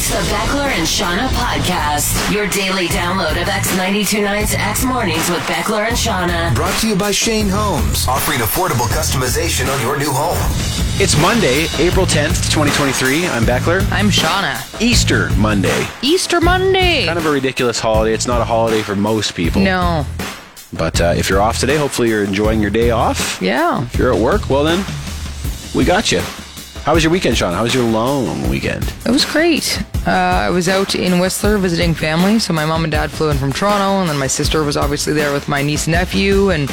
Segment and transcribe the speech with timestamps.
[0.00, 5.88] It's the Beckler and Seanna podcast, your daily download of X929's X Mornings with Beckler
[5.88, 6.54] and Seanna.
[6.54, 10.38] Brought to you by Shane Homes, offering affordable customization on your new home.
[11.02, 13.26] It's Monday, April 10th, 2023.
[13.26, 13.80] I'm Beckler.
[13.90, 14.80] I'm Seanna.
[14.80, 15.88] Easter Monday.
[16.00, 17.06] Easter Monday.
[17.06, 18.14] Kind of a ridiculous holiday.
[18.14, 19.62] It's not a holiday for most people.
[19.62, 20.06] No.
[20.72, 23.42] But uh, if you're off today, hopefully you're enjoying your day off.
[23.42, 23.82] Yeah.
[23.82, 24.84] If you're at work, well then,
[25.74, 26.20] we got you.
[26.88, 27.52] How was your weekend, Sean?
[27.52, 28.82] How was your long weekend?
[29.04, 29.78] It was great.
[30.06, 32.38] Uh, I was out in Whistler visiting family.
[32.38, 35.12] So my mom and dad flew in from Toronto, and then my sister was obviously
[35.12, 36.48] there with my niece and nephew.
[36.48, 36.70] And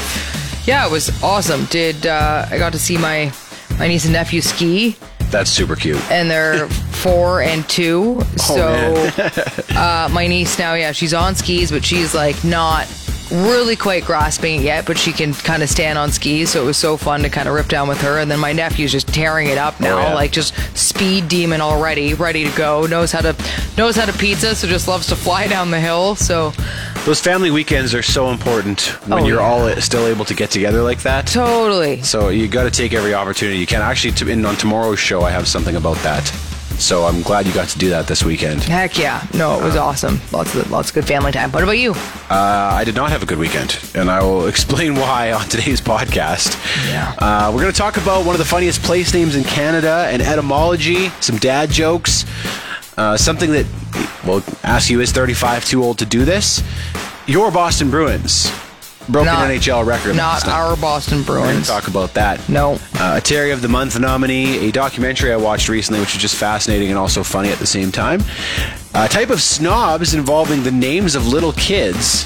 [0.64, 1.66] yeah, it was awesome.
[1.66, 3.30] Did uh, I got to see my
[3.78, 4.96] my niece and nephew ski,
[5.32, 6.00] That's super cute.
[6.10, 8.22] and they're four and two.
[8.38, 8.94] so
[9.72, 12.88] uh, my niece now, yeah, she's on skis, but she's like not
[13.32, 16.52] really quite grasping it yet, but she can kind of stand on skis.
[16.52, 18.20] So it was so fun to kind of rip down with her.
[18.20, 20.14] And then my nephew's just tearing it up oh, now, yeah.
[20.14, 22.86] like just speed demon already, ready to go.
[22.86, 23.36] Knows how to
[23.78, 26.16] knows how to pizza, so just loves to fly down the hill.
[26.16, 26.52] So
[27.06, 29.46] Those family weekends are so important when Oh, you're yeah.
[29.48, 31.28] all still able to get together like that.
[31.28, 32.02] totally.
[32.02, 33.82] So you got to take every opportunity you can.
[33.82, 36.32] Actually, to, in, on tomorrow's show, I have something about that.
[36.78, 38.64] So I'm glad you got to do that this weekend.
[38.64, 39.26] Heck yeah.
[39.34, 40.20] No, it was awesome.
[40.32, 41.52] Lots of lots of good family time.
[41.52, 41.92] What about you?
[42.30, 45.82] Uh, I did not have a good weekend, and I will explain why on today's
[45.82, 46.56] podcast.
[46.90, 47.16] Yeah.
[47.18, 50.22] Uh, we're going to talk about one of the funniest place names in Canada and
[50.22, 52.26] etymology, some dad jokes,
[52.98, 53.66] uh, something that,
[54.26, 56.62] well, ask you, is 35 too old to do this?
[57.28, 58.52] Your Boston Bruins
[59.08, 60.16] broke Not- NHL record.
[60.16, 61.68] Not our Boston Bruins.
[61.68, 62.48] talk about that.
[62.50, 62.80] No.
[62.96, 66.36] Uh, a Terry of the Month nominee, a documentary I watched recently, which was just
[66.36, 68.22] fascinating and also funny at the same time.
[68.94, 72.26] A type of snobs involving the names of little kids.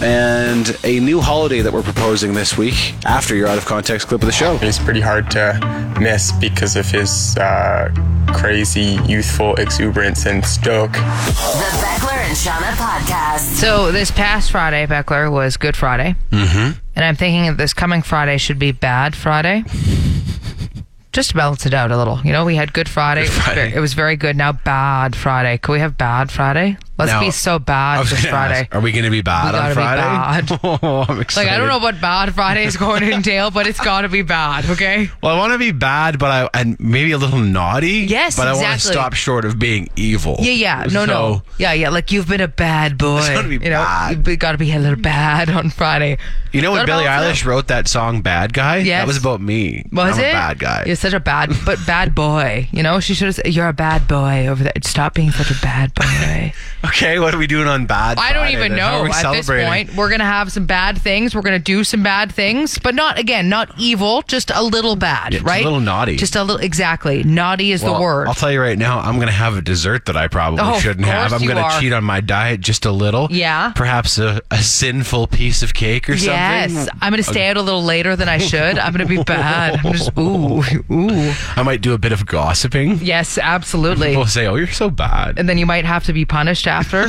[0.00, 4.22] And a new holiday that we're proposing this week after your out of context clip
[4.22, 4.56] of the show.
[4.58, 7.92] He's pretty hard to miss because of his uh,
[8.32, 10.92] crazy, youthful exuberance and stoke.
[10.92, 13.40] The Beckler and Seanna podcast.
[13.56, 16.14] So this past Friday, Beckler, was Good Friday.
[16.30, 16.78] Mm-hmm.
[16.94, 19.64] And I'm thinking that this coming Friday should be Bad Friday.
[21.12, 22.20] Just to balance it out a little.
[22.22, 23.22] You know, we had Good Friday.
[23.22, 23.60] Good It was Friday.
[23.62, 24.36] very- It was very good.
[24.36, 25.58] Now Bad Friday.
[25.58, 26.76] Could we have Bad Friday?
[26.98, 28.62] Let's Now, be so bad this Friday.
[28.62, 30.02] ask, are we going to be bad We on Friday?
[30.02, 30.60] bad.
[30.82, 31.38] oh, I'm Like.
[31.38, 34.22] I don't know what Bad Friday is going to entail, but it's got to be
[34.22, 34.68] bad.
[34.68, 35.08] Okay.
[35.22, 38.06] Well, I want to be bad, but I and maybe a little naughty.
[38.08, 40.36] Yes, but I want to stop short of being evil.
[40.40, 41.90] Yeah, yeah, no, no, yeah, yeah.
[41.90, 43.18] Like you've been a bad boy.
[43.18, 44.26] It's gotta be you know, bad.
[44.26, 46.18] you've got to be a little bad on Friday.
[46.52, 47.44] You know when Gotta Billie Eilish out.
[47.44, 48.78] wrote that song "Bad Guy"?
[48.78, 49.02] Yes.
[49.02, 49.84] That was about me.
[49.92, 50.28] Was I'm it?
[50.30, 50.84] a bad guy.
[50.86, 52.68] You're such a bad, but bad boy.
[52.72, 54.72] You know, she should have said, "You're a bad boy over there.
[54.82, 56.52] Stop being such a bad boy."
[56.88, 58.18] Okay, what are we doing on Bad?
[58.18, 58.80] I don't Friday even then?
[58.80, 58.98] How know.
[59.00, 59.66] are we At this celebrating?
[59.86, 61.34] point, we're gonna have some bad things.
[61.34, 64.22] We're gonna do some bad things, but not again, not evil.
[64.22, 65.32] Just a little bad, right?
[65.32, 65.64] just a right?
[65.64, 66.16] little naughty.
[66.16, 66.60] Just a little.
[66.60, 67.22] Exactly.
[67.24, 68.28] Naughty is Well, the word.
[68.28, 70.74] I'll tell you right now, I'm going to have a dessert that I probably Oh,
[70.74, 71.30] of shouldn't have.
[71.30, 71.80] course I'm you to are.
[71.80, 73.28] cheat on my diet just a little.
[73.30, 73.72] Yeah.
[73.76, 76.94] Perhaps a, a sinful piece of cake or Yes, something.
[77.00, 78.78] I'm gonna stay out a little later than I should.
[78.78, 79.84] I'm gonna be bad.
[79.84, 81.32] I'm just ooh, ooh.
[81.56, 82.98] I might do a bit of gossiping.
[83.02, 84.08] Yes, absolutely.
[84.08, 87.08] People say, "Oh, you're so bad." and then you might have to be punished after.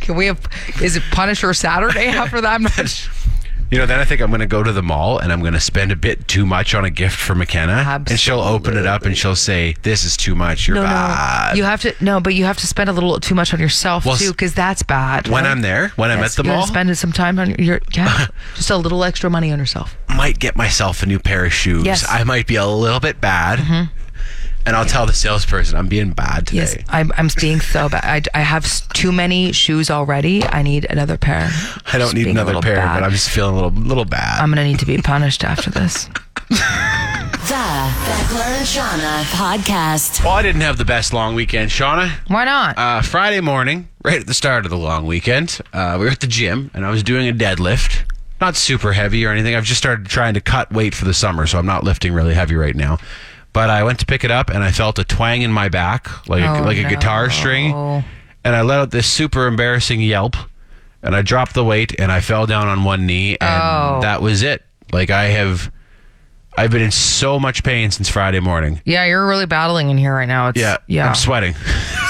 [0.00, 0.40] Can we have?
[0.82, 2.54] Is it Punisher Saturday after that?
[2.54, 3.08] I'm not.
[3.68, 5.54] You know, then I think I'm going to go to the mall and I'm going
[5.54, 8.04] to spend a bit too much on a gift for McKenna.
[8.08, 10.68] And she'll open it up and she'll say, This is too much.
[10.68, 11.50] You're No, bad.
[11.50, 11.56] no.
[11.56, 14.06] You have to no, but you have to spend a little too much on yourself
[14.06, 15.26] Well, too, because that's bad.
[15.26, 15.50] when right?
[15.50, 18.70] I'm there, when I'm at the you mall, spend some time on your, yeah, just
[18.70, 19.96] a little extra money on yourself.
[20.10, 21.84] might get myself a new pair of shoes.
[21.84, 22.06] Yes.
[22.06, 22.20] Mm-hmm.
[22.20, 23.88] I might be a little bit bad.
[24.66, 26.58] And I'll tell the salesperson I'm being bad today.
[26.58, 28.28] Yes, I'm, I'm being so bad.
[28.34, 30.44] I, I have too many shoes already.
[30.44, 31.48] I need another pair.
[31.86, 32.96] I don't Just need another pair, bad.
[33.00, 34.40] but I'm just feeling a little little bad.
[34.40, 36.08] I'm gonna need to be punished after this.
[37.46, 40.24] The Beckler and Seanna podcast.
[40.24, 42.08] Well, I didn't have the best long weekend, Seanna.
[42.26, 42.76] Why not?
[42.76, 46.18] Uh, Friday morning, right at the start of the long weekend, uh, we were at
[46.20, 48.02] the gym and I was doing a deadlift.
[48.40, 49.54] Not super heavy or anything.
[49.54, 52.34] I've just started trying to cut weight for the summer, so I'm not lifting really
[52.34, 52.98] heavy right now.
[53.56, 56.28] But I went to pick it up and I felt a twang in my back,
[56.28, 57.72] like a, Oh, like a guitar string,
[58.44, 60.36] and I let out this super embarrassing yelp.
[61.02, 64.00] And I dropped the weight and I fell down on one knee, and Oh.
[64.02, 64.62] that was it.
[64.92, 65.72] Like I have,
[66.58, 68.82] I've been in so much pain since Friday morning.
[68.84, 70.48] yeah, you're really battling in here right now.
[70.48, 71.08] It's, Yeah, yeah.
[71.08, 71.54] I'm sweating.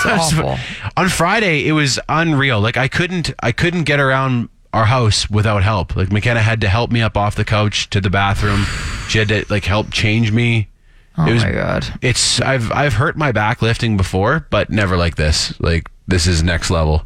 [0.04, 0.56] It's awful.
[0.96, 2.60] On Friday, it was unreal.
[2.60, 5.94] Like I couldn't, I couldn't get around our house without help.
[5.96, 8.66] Like McKenna had to help me up off the couch to the bathroom.
[9.08, 10.68] She had to like help change me.
[11.18, 11.86] Oh was, my god.
[12.02, 15.58] It's I've I've hurt my back lifting before, but never like this.
[15.60, 17.04] Like this is next level.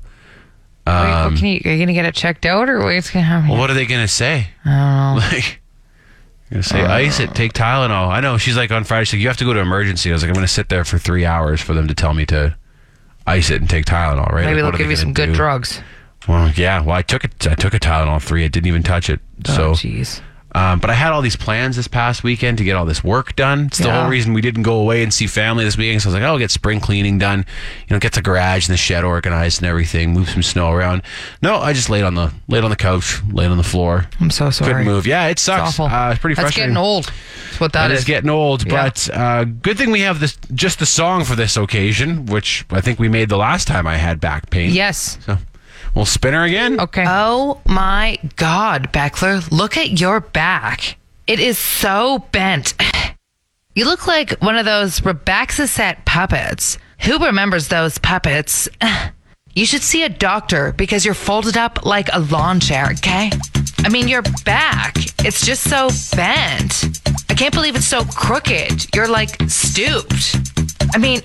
[0.87, 3.49] Wait, Um, can you, are you gonna get it checked out or what's gonna happen?
[3.51, 4.49] Well, what are they gonna say?
[4.65, 5.37] I don't know.
[5.37, 5.61] Like,
[6.51, 8.09] gonna say ice it, take Tylenol.
[8.09, 8.37] I know.
[8.37, 9.05] She's like on Friday.
[9.05, 10.11] She's like, you have to go to emergency.
[10.11, 12.27] I was like, I'm gonna sit there for three hours for them to tell me
[12.27, 12.57] to
[13.25, 14.33] ice it and take Tylenol.
[14.33, 14.47] Right?
[14.47, 15.35] Maybe Like, they'll give they you some good do?
[15.37, 15.81] drugs.
[16.27, 16.81] Well, yeah.
[16.83, 17.47] Well, I took it.
[17.47, 18.45] I took a Tylenol three.
[18.45, 19.21] I didn't even touch it.
[19.49, 20.21] Oh, So, jeez.
[20.55, 23.37] Um, but I had all these plans this past weekend to get all this work
[23.37, 23.67] done.
[23.67, 24.01] It's the Yeah.
[24.03, 26.03] whole reason we didn't go away and see family this weekend.
[26.03, 27.45] So I was like, oh, I'll get spring cleaning done.
[27.89, 30.13] You know, get the garage and the shed organized and everything.
[30.13, 31.03] Move some snow around.
[31.43, 34.07] No, I just laid on the laid on the couch, laid on the floor.
[34.21, 34.73] I'm so sorry.
[34.73, 35.07] Couldn't move.
[35.07, 35.79] Yeah, it It's sucks.
[35.79, 35.87] awful.
[35.87, 36.75] Uh, it's pretty That's frustrating.
[36.75, 37.05] getting old.
[37.05, 37.99] That's what that That is.
[38.01, 38.85] is getting old, Yeah.
[38.85, 42.81] but uh, good thing we have this just the song for this occasion, which I
[42.81, 44.71] think we made the last time I had back pain.
[44.73, 45.19] Yes.
[45.27, 45.39] So
[45.95, 46.81] we'll spin her again.
[46.81, 47.05] Okay.
[47.07, 50.97] Oh my God, Beckler, look at your back.
[51.27, 52.75] It is so bent.
[53.73, 56.77] You look like one of those Rebecca set puppets.
[57.03, 58.69] Who remembers those puppets?
[59.55, 63.31] You should see a doctor because you're folded up like a lawn chair, okay?
[63.81, 64.95] I mean, your back,
[65.25, 67.01] it's just so bent.
[67.29, 68.95] I can't believe it's so crooked.
[68.95, 70.37] You're like stooped.
[70.95, 71.21] I mean,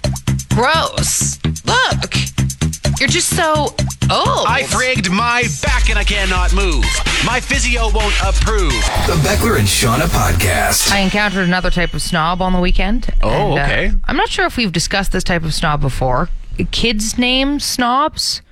[0.54, 1.38] gross.
[1.64, 2.14] Look,
[3.00, 3.74] you're just so
[4.10, 4.46] old.
[4.46, 6.84] I frigged my back and I cannot move.
[7.24, 8.72] My physio won't approve.
[9.06, 10.90] The Beckler and Seanna podcast.
[10.90, 13.08] I encountered another type of snob on the weekend.
[13.22, 13.92] Oh, and, uh, okay.
[14.04, 16.28] I'm not sure if we've discussed this type of snob before.
[16.72, 18.42] Kids' name snobs.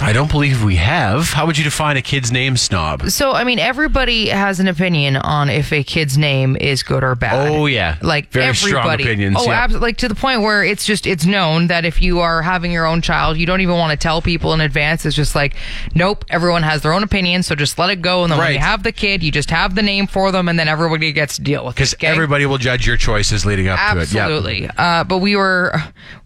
[0.00, 1.30] I don't believe we have.
[1.30, 3.10] How would you define a kid's name snob?
[3.10, 7.16] So, I mean, everybody has an opinion on if a kid's name is good or
[7.16, 7.50] bad.
[7.50, 7.98] Oh, yeah.
[8.00, 9.52] Like Very strong opinions, Oh, yeah.
[9.52, 9.88] absolutely.
[9.88, 12.86] Like to the point where it's just it's known that if you are having your
[12.86, 15.04] own child, you don't even want to tell people in advance.
[15.04, 15.56] It's just like,
[15.94, 16.24] nope.
[16.30, 18.22] Everyone has their own opinion, so just let it go.
[18.22, 20.58] And then when you have the kid, you just have the name for them, and
[20.58, 21.76] then everybody gets to deal with it.
[21.76, 22.06] Because okay?
[22.06, 24.12] everybody will judge your choices leading up to it.
[24.12, 24.24] Yeah.
[24.24, 24.70] Absolutely.
[24.76, 25.74] Uh, but we were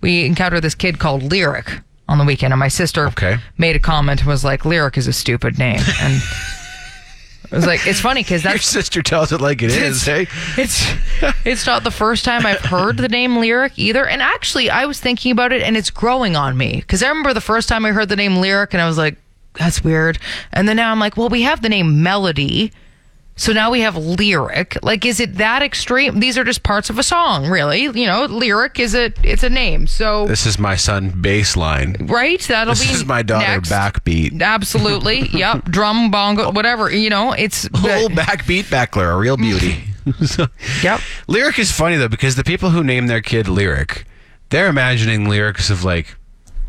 [0.03, 3.39] we encountered this kid called Lyric on the weekend, and my sister Okay.
[3.59, 6.23] made a comment and was like, "Lyric is a stupid name," and
[7.51, 10.27] I was like, it's funny because Your sister tells it like it is, hey?
[10.57, 10.87] it's
[11.45, 14.07] it's not the first time I've heard the name Lyric either.
[14.07, 17.35] And actually, I was thinking about it, and it's growing on me because I remember
[17.35, 19.17] the first time I heard the name Lyric, and I was like,
[19.55, 20.19] "That's weird."
[20.53, 22.73] And then now I'm like, "Well, we have the name Melody."
[23.43, 24.79] So now we have lyric.
[24.85, 26.21] Like, is it that extreme?
[26.21, 27.81] These are just parts of a song, really.
[27.83, 29.89] You know, lyric is a it's a name.
[29.89, 32.09] So This is my son baseline.
[32.09, 33.69] right, that'll This be This is my daughter next.
[33.69, 34.41] backbeat.
[34.41, 35.65] Absolutely, yep.
[35.65, 36.89] Drum, bongo, whatever.
[36.89, 39.83] You know, it's Whole backbeat backler, a real beauty.
[40.25, 40.47] So-
[40.85, 41.01] Yep.
[41.27, 44.05] Lyric is funny though because the people who name their kid Lyric,
[44.51, 46.15] they're imagining lyrics of like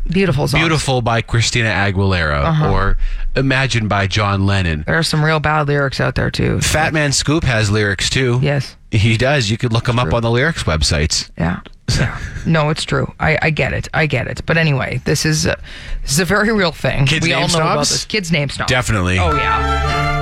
[0.08, 0.60] beautiful song.
[0.60, 2.70] "Beautiful" by Christina Aguilera Uh-huh.
[2.72, 2.98] or
[3.36, 4.84] "Imagine" by John Lennon.
[4.86, 6.60] There are some real bad lyrics out there too.
[6.60, 8.38] Fat Man Scoop has lyrics too.
[8.42, 8.76] Yes.
[8.90, 9.50] He does.
[9.50, 11.30] You could look him up on the lyrics websites.
[11.36, 11.60] Yeah.
[11.98, 12.18] Yeah.
[12.46, 13.12] No, it's true.
[13.20, 13.88] I, I get it.
[13.92, 14.40] I get it.
[14.46, 15.56] But anyway, this is a,
[16.02, 17.04] this is a very real thing.
[17.06, 18.04] Kids we name all know about this.
[18.06, 18.70] Kids name snobs.
[18.70, 19.18] Definitely.
[19.18, 20.13] Oh yeah.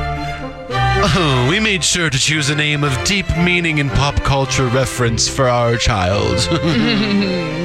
[1.04, 5.28] Oh, we made sure to choose a name of deep meaning and pop culture reference
[5.28, 6.48] for our child.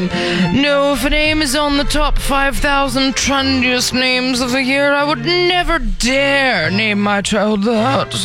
[0.54, 5.04] No, if a name is on the top 5,000 trendiest names of the year, I
[5.04, 8.16] would never dare name my child that.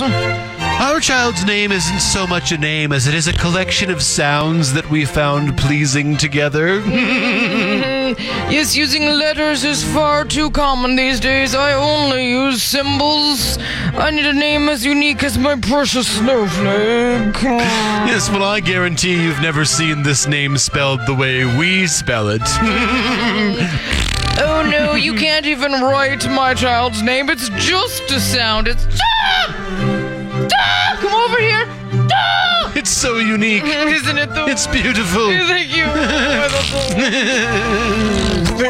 [0.80, 4.72] our child's name isn't so much a name as it is a collection of sounds
[4.74, 6.80] that we found pleasing together.
[8.50, 11.54] Yes, using letters is far too common these days.
[11.54, 13.58] I only use symbols.
[13.94, 17.42] I need a name as unique as my precious snowflake.
[17.42, 22.42] yes, well, I guarantee you've never seen this name spelled the way we spell it.
[24.44, 27.28] Oh no, you can't even write my child's name.
[27.28, 28.66] It's just a sound.
[28.66, 29.02] It's da!
[29.24, 30.01] Ah!
[32.82, 33.62] It's so unique.
[33.64, 34.46] Isn't it though?
[34.48, 35.26] It's beautiful.
[35.46, 35.84] Thank you.
[38.52, 38.68] The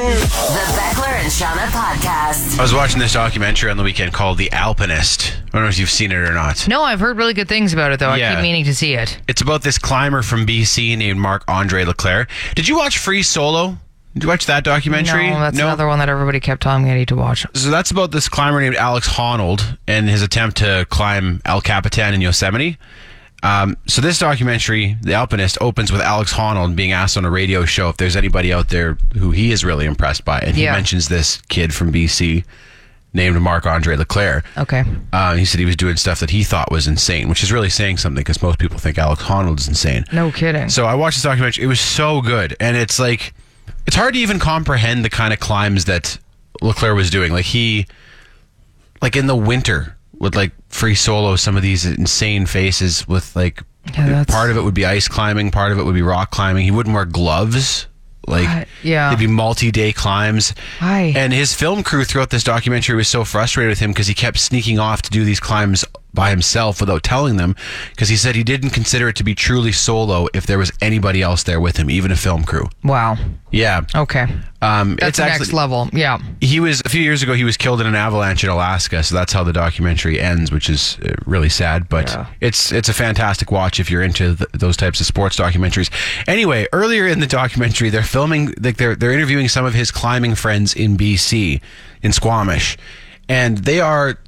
[0.77, 2.59] Beckler and Seanna podcast.
[2.59, 5.35] I was watching this documentary on the weekend called The Alpinist.
[5.47, 6.69] I don't know if you've seen it or not.
[6.69, 8.11] no, I've heard really good things about it though.
[8.11, 8.35] I Yeah.
[8.35, 9.19] keep meaning to see it.
[9.29, 12.29] It's about this climber from BC named Marc Andre Leclerc.
[12.55, 13.79] Did you watch Free Solo?
[14.15, 15.31] Did you watch that documentary?
[15.31, 17.47] No, that's another one that everybody kept telling me I need to watch.
[17.55, 22.13] So that's about this climber named Alex Honnold and his attempt to climb El Capitan
[22.13, 22.77] in Yosemite.
[23.43, 27.65] Um, so this documentary, The Alpinist, opens with Alex Honnold being asked on a radio
[27.65, 30.73] show if there's anybody out there who he is really impressed by, and he Yeah.
[30.73, 32.45] mentions this kid from BC
[33.15, 34.45] named Marc Andre Leclerc.
[34.57, 34.85] Okay.
[35.13, 37.69] Uh, he said he was doing stuff that he thought was insane, which is really
[37.69, 40.05] saying something because most people think Alex Honnold is insane.
[40.13, 40.69] No kidding.
[40.69, 41.65] So I watched this documentary.
[41.65, 43.35] It was so good, and it's like
[43.87, 46.17] it's hard to even comprehend the kind of climbs that
[46.63, 47.33] Leclerc was doing.
[47.33, 47.87] Like he,
[49.03, 53.63] like in the winter, would like free solo some of these insane faces with like
[53.93, 56.65] Yeah, part of it would be ice climbing, part of it would be rock climbing.
[56.65, 57.89] He wouldn't wear gloves.
[58.29, 58.69] Like What?
[58.85, 59.09] Yeah.
[59.09, 60.55] it'd be multi-day climbs.
[60.79, 61.13] Why?
[61.17, 64.39] And his film crew throughout this documentary was so frustrated with him because he kept
[64.39, 67.57] sneaking off to do these climbs by himself without telling them
[67.91, 71.23] because he said he didn't consider it to be truly solo if there was anybody
[71.23, 72.69] else there with him, even a film crew.
[72.85, 73.17] Wow.
[73.51, 73.83] Yeah.
[73.95, 74.27] Okay.
[74.63, 75.89] Um, That's it's the actually, next level.
[75.93, 76.19] Yeah.
[76.41, 77.35] he was a few years ago.
[77.35, 80.71] He was killed in an avalanche in Alaska, so that's how the documentary ends, which
[80.71, 81.89] is uh, really sad.
[81.89, 82.27] But Yeah.
[82.41, 85.91] it's it's a fantastic watch if you're into th- those types of sports documentaries.
[86.29, 90.35] Anyway, earlier in the documentary, they're filming like they're they're interviewing some of his climbing
[90.35, 91.61] friends in BC
[92.03, 92.79] in Squamish,
[93.29, 94.19] and they are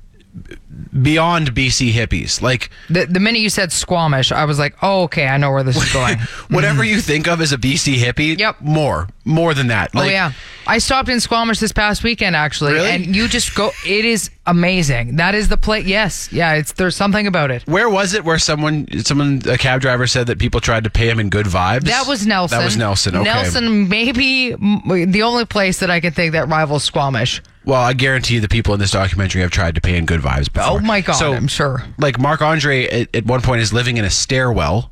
[1.03, 2.43] beyond BC hippies.
[2.43, 5.63] Like The, the minute you said Squamish, I was like, oh, okay, I know where
[5.63, 6.19] this is going.
[6.51, 8.61] whatever you think of as a BC hippie, Yep.
[8.61, 9.91] more more than that.
[9.95, 10.33] oh, yeah.
[10.67, 12.75] I stopped in Squamish this past weekend, actually.
[12.75, 12.91] Really?
[12.91, 15.17] And you just go, it is amazing.
[15.17, 15.87] That is the place.
[15.87, 16.31] Yes.
[16.31, 16.55] Yeah.
[16.55, 17.63] It's There's something about it.
[17.67, 21.09] Where was it where someone, someone, a cab driver said that people tried to pay
[21.09, 21.85] him in good vibes?
[21.85, 22.59] That was Nelson.
[22.59, 23.17] That was Nelson.
[23.17, 23.25] Okay.
[23.25, 27.41] Nelson, maybe the only place that I can think that rivals Squamish.
[27.65, 30.21] Well, I guarantee you the people in this documentary have tried to pay in good
[30.21, 30.79] vibes before.
[30.79, 31.83] Oh my God, so, I'm sure.
[31.99, 34.91] Like Marc Andre at, at one point is living in a stairwell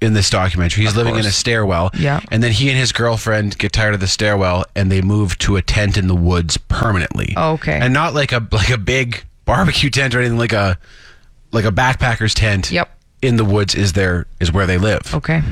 [0.00, 0.84] in this documentary.
[0.84, 1.90] He's living in a stairwell.
[1.94, 2.20] Yeah.
[2.30, 5.56] And then he and his girlfriend get tired of the stairwell and they move to
[5.56, 7.34] a tent in the woods permanently.
[7.36, 7.78] Oh, Okay.
[7.80, 10.78] And not like a like a big barbecue tent or anything like a
[11.52, 12.70] like a backpacker's tent.
[12.70, 12.88] Yep.
[13.22, 15.14] In the woods is there is where they live.
[15.14, 15.42] Okay.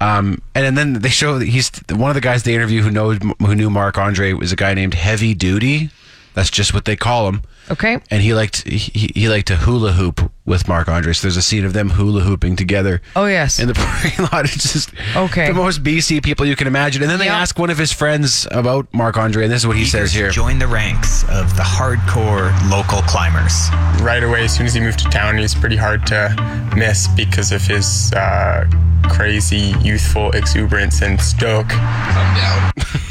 [0.00, 2.90] Um, and, and then they show that he's one of the guys they interview who
[2.90, 5.90] knows who knew Marc Andre was a guy named Heavy Duty.
[6.38, 7.42] That's just what they call him.
[7.68, 7.98] Okay.
[8.12, 11.12] And he liked he, he liked to hula hoop with Marc Andre.
[11.12, 13.02] So there's a scene of them hula hooping together.
[13.16, 13.58] Oh, yes.
[13.58, 15.48] In the parking lot, it's just Okay.
[15.48, 17.02] the most BC people you can imagine.
[17.02, 17.34] And then they Yep.
[17.34, 20.30] ask one of his friends about Marc Andre, and this is what he says here.
[20.30, 23.68] Join the ranks of the hardcore local climbers.
[24.00, 27.08] right away, as soon as he moved to town, he was pretty hard to miss
[27.08, 28.64] because of his uh,
[29.10, 31.66] crazy, youthful exuberance and stoke.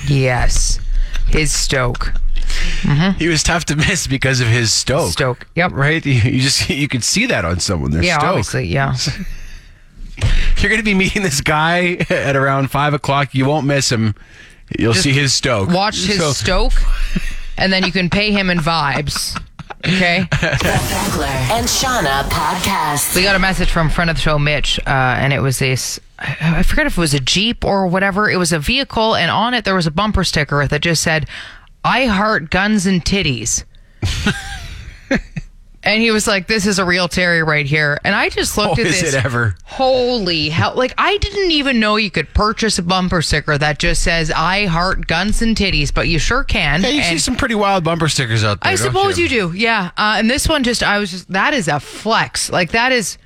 [0.07, 0.79] Yes.
[1.27, 2.13] His Stoke.
[3.17, 5.11] He was tough to miss because of his stoke.
[5.11, 5.47] Stoke.
[5.55, 5.71] Yep.
[5.73, 6.05] Right?
[6.05, 7.91] You, you just you could see that on someone.
[7.91, 8.29] They're Yeah, stoked.
[8.29, 8.65] obviously.
[8.67, 8.95] Yeah.
[10.57, 13.35] You're going to be meeting this guy at around five o'clock.
[13.35, 14.15] You won't miss him.
[14.77, 15.69] You'll Just see his stoke.
[15.69, 16.73] Watch his So- Stoke,
[17.57, 19.39] and then you can pay him in vibes.
[19.85, 20.21] Okay.
[20.31, 23.15] The Beckler and Seanna podcast.
[23.15, 25.99] We got a message from friend of the show, Mitch, uh, and it was this.
[26.19, 28.27] I I forget if it was a Jeep or whatever.
[28.29, 31.27] It was a vehicle, and on it there was a bumper sticker that just said,
[31.87, 33.63] "I heart guns and titties."
[35.83, 38.77] and he was like, "This is a real Terry right here." And I just looked
[38.77, 39.13] Oh, at is this.
[39.13, 39.55] it ever?
[39.63, 40.73] Holy hell!
[40.75, 44.65] Like I didn't even know you could purchase a bumper sticker that just says "I
[44.65, 46.81] heart guns and titties," but you sure can.
[46.81, 48.71] Yeah, you see some pretty wild bumper stickers out there.
[48.73, 49.23] I suppose you?
[49.23, 49.91] you do, yeah.
[49.97, 52.49] Uh, and this one just, I was just, that is a flex.
[52.51, 53.17] Like that is,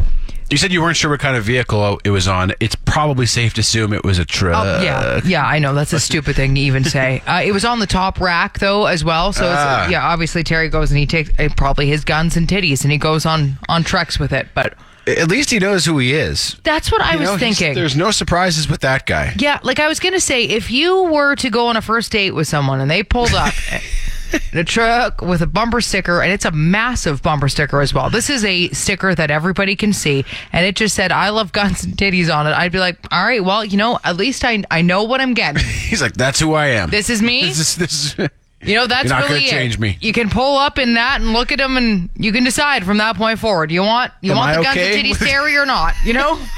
[0.51, 2.51] You said you weren't sure what kind of vehicle it was on.
[2.59, 4.65] It's probably safe to assume it was a truck.
[4.65, 5.45] oh, yeah, yeah.
[5.45, 7.21] I know that's a stupid thing to even say.
[7.31, 9.31] Uh, it was on the top rack though as well.
[9.31, 9.83] So Ah.
[9.83, 12.91] it's, yeah, obviously Terry goes and he takes uh, probably his guns and titties and
[12.91, 14.47] he goes on on treks with it.
[14.53, 14.73] But
[15.07, 16.57] At least he knows who he is.
[16.63, 17.73] that's what I was know, thinking.
[17.73, 19.33] There's no surprises with that guy.
[19.39, 22.31] Yeah, like I was gonna say, if you were to go on a first date
[22.31, 23.53] with someone and they pulled up
[24.51, 28.09] in a truck with a bumper sticker, and it's a massive bumper sticker as well.
[28.09, 31.83] This is a sticker that everybody can see, and it just said "I love guns
[31.83, 32.51] and titties" on it.
[32.51, 35.33] I'd be like, all right, well, you know, at least I I know what I'm
[35.33, 35.63] getting.
[35.89, 36.89] He's like, that's who I am.
[36.89, 37.41] This is me.
[37.51, 38.29] This is, this is,
[38.63, 39.79] You know, that's You're not really gonna change it.
[39.79, 39.97] me.
[40.01, 42.97] You can pull up in that and look at them, and you can decide from
[42.97, 43.71] that point forward.
[43.71, 44.99] You want you Am want I the guns okay?
[44.99, 45.93] and titties Terry or not?
[46.05, 46.39] You know.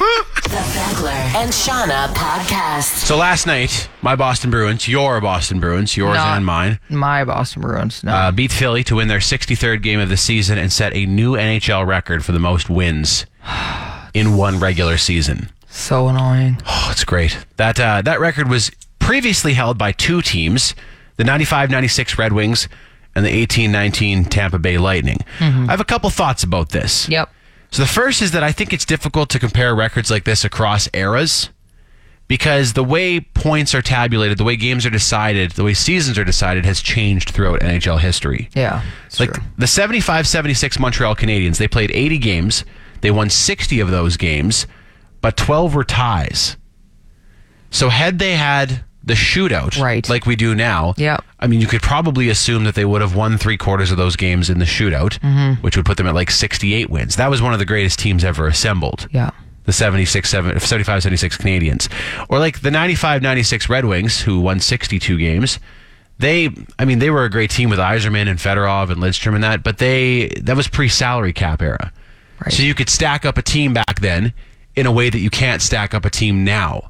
[0.43, 3.05] The Beckler and Seanna podcast.
[3.07, 7.63] so last night, my Boston Bruins, your Boston Bruins, yours Not and mine, My Boston
[7.63, 8.03] Bruins.
[8.03, 8.11] No.
[8.11, 11.33] uh, beat Philly to win their 63rd game of the season and set a new
[11.33, 13.25] NHL record for the most wins
[14.13, 15.49] in one regular season.
[15.67, 16.61] so annoying.
[16.67, 17.37] Oh, it's great.
[17.57, 18.69] That uh, that record was
[18.99, 20.75] previously held by two teams,
[21.17, 22.67] the 95-96 Red Wings
[23.15, 25.17] and the 18-19 Tampa Bay Lightning.
[25.39, 25.69] Mm-hmm.
[25.69, 27.07] I have a couple thoughts about this.
[27.09, 27.29] Yep.
[27.71, 30.87] So the first is that I think it's difficult to compare records like this across
[30.93, 31.49] eras
[32.27, 36.23] because the way points are tabulated, the way games are decided, the way seasons are
[36.23, 38.49] decided has changed throughout NHL history.
[38.55, 38.83] Yeah.
[39.19, 39.43] Like true.
[39.57, 42.65] the 75 76 Montreal Canadiens, they played 80 games.
[43.01, 44.65] They won 60 of those games,
[45.21, 46.55] but 12 were ties.
[47.69, 50.07] So had they had the shootout, Right.
[50.07, 51.17] like we do now, Yeah.
[51.39, 54.15] I mean, you could probably assume that they would have won three quarters of those
[54.15, 55.61] games in the shootout, Mm-hmm.
[55.61, 57.15] which would put them at like 68 wins.
[57.17, 59.31] That was one of the greatest teams ever assembled Yeah.
[59.65, 61.89] the 76 7, 75 76 Canadiens
[62.29, 65.59] or like the 95 96 Red Wings who won 62 games
[66.19, 69.43] they I mean they were a great team with Yzerman and Fedorov and Lidstrom and
[69.43, 71.91] that but they that was pre-salary cap era
[72.39, 72.53] Right.
[72.53, 74.33] so you could stack up a team back then
[74.75, 76.89] in a way that you can't stack up a team now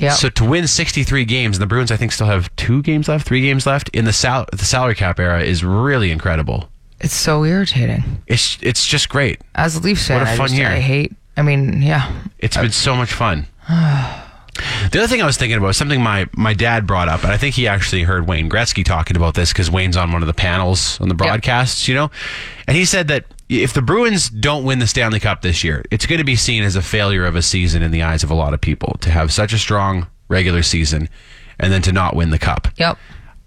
[0.00, 0.12] Yeah.
[0.12, 3.26] so to win 63 games and the Bruins I think still have two games left
[3.26, 6.68] three games left in the sal- the salary cap era is really incredible
[7.00, 8.02] It's so irritating.
[8.26, 9.40] It's it's just great.
[9.54, 10.68] As a Leafs fan, What a fun just, year.
[10.68, 11.12] I hate.
[11.36, 12.10] I mean, yeah.
[12.38, 13.46] It's been so much fun.
[14.92, 17.36] The other thing I was thinking about, something my, my dad brought up, and I
[17.38, 20.34] think he actually heard Wayne Gretzky talking about this because Wayne's on one of the
[20.34, 22.10] panels on the broadcasts, you know?
[22.66, 26.06] And he said that if the Bruins don't win the Stanley Cup this year, it's
[26.06, 28.34] going to be seen as a failure of a season in the eyes of a
[28.34, 31.08] lot of people to have such a strong regular season
[31.58, 32.68] and then to not win the Cup.
[32.76, 32.96] Yep.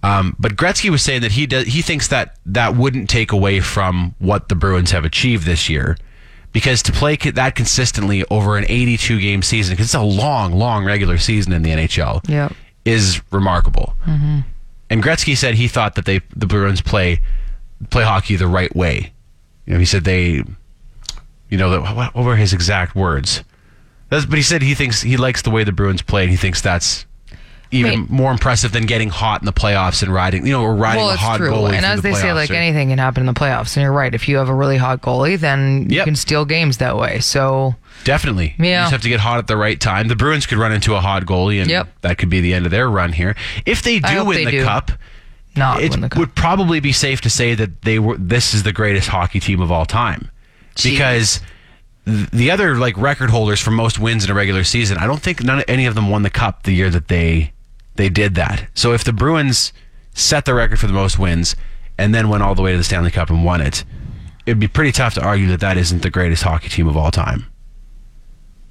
[0.03, 3.61] Um, but Gretzky was saying that he does, he thinks that that wouldn't take away
[3.61, 5.97] from what the Bruins have achieved this year,
[6.51, 10.83] because to play that consistently over an 82 game season, because it's a long, long
[10.83, 12.51] regular season in the NHL, Yep.
[12.83, 13.95] is remarkable.
[14.05, 17.21] And Gretzky said he thought that they the Bruins play
[17.89, 19.12] play hockey the right way.
[19.65, 20.43] You know, he said they,
[21.49, 23.43] you know, the, what, what were his exact words?
[24.09, 26.37] That's, but he said he thinks he likes the way the Bruins play, and he
[26.37, 27.05] thinks that's
[27.71, 28.09] even Wait.
[28.11, 31.09] more impressive than getting hot in the playoffs and riding, you know, or riding Well,
[31.09, 31.49] a it's hot true.
[31.49, 31.73] goalie.
[31.73, 33.75] And as the they say, like or- anything can happen in the playoffs.
[33.75, 34.13] And you're right.
[34.13, 36.05] If you have a really hot goalie, then you Yep.
[36.05, 37.19] can steal games that way.
[37.19, 38.53] So Definitely.
[38.59, 38.81] yeah.
[38.81, 40.07] You just have to get hot at the right time.
[40.07, 41.87] The Bruins could run into a hot goalie, and Yep.
[42.01, 43.35] that could be the end of their run here.
[43.65, 44.63] If they do win the do.
[44.63, 44.91] cup,
[45.55, 46.19] not it win the cup.
[46.19, 48.17] would probably be safe to say that they were.
[48.17, 50.31] This is the greatest hockey team of all time,
[50.83, 51.41] because
[52.05, 55.43] the other like record holders for most wins in a regular season, I don't think
[55.43, 57.53] none any of them won the cup the year that they
[57.95, 58.67] they did that.
[58.73, 59.71] So if the Bruins
[60.13, 61.55] set the record for the most wins
[61.97, 63.83] and then went all the way to the Stanley Cup and won it,
[64.45, 67.11] it'd be pretty tough to argue that that isn't the greatest hockey team of all
[67.11, 67.45] time.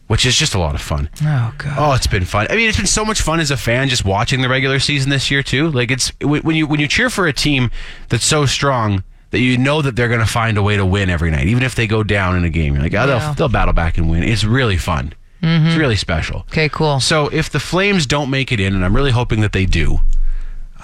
[0.09, 1.09] Which is just a lot of fun.
[1.23, 1.75] oh god.
[1.79, 2.47] Oh, it's been fun.
[2.51, 5.09] I mean, it's been so much fun as a fan just watching the regular season
[5.11, 5.71] this year too.
[5.71, 7.71] Like it's when you when you cheer for a team
[8.11, 11.09] that's so strong that you know that they're going to find a way to win
[11.09, 12.75] every night, even if they go down in a game.
[12.75, 13.19] You're like, oh, Yeah.
[13.19, 14.23] they'll they'll battle back and win.
[14.23, 15.15] It's really fun.
[15.45, 16.41] It's really special.
[16.51, 17.01] Okay, cool.
[17.01, 19.99] So if the Flames don't make it in, and I'm really hoping that they do,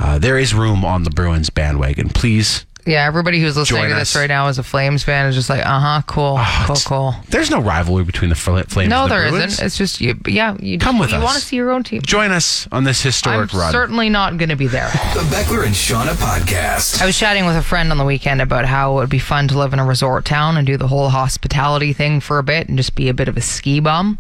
[0.01, 2.09] uh, there is room on the Bruins bandwagon.
[2.09, 4.21] Please, Yeah, everybody who's listening Join to this us.
[4.21, 6.85] right now is a Flames fan is just like, uh huh, cool, Oh, cool, it's-
[6.87, 7.15] cool.
[7.29, 8.89] there's no rivalry between the Fl- Flames.
[8.89, 9.59] No, and the there Bruins.
[9.59, 10.19] not It's just you.
[10.27, 11.23] Yeah, you Come with you us.
[11.25, 12.01] want to see your own team.
[12.03, 13.73] Join us on this I'm historic run.
[13.73, 14.89] certainly not going to be there.
[15.15, 17.03] The Beckler and Seanna podcast.
[17.03, 19.49] I was chatting with a friend on the weekend about how it would be fun
[19.49, 22.69] to live in a resort town and do the whole hospitality thing for a bit
[22.69, 24.19] and just be a bit of a ski bum.